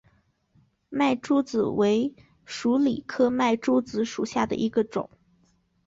[0.89, 5.11] 麦珠子为鼠李科麦珠子属下的一个种。